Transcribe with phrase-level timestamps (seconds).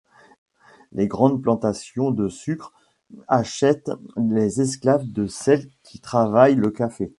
[0.93, 2.73] Les grandes plantations de sucre
[3.27, 7.07] achètent les esclaves de celles qui travaillaient le café.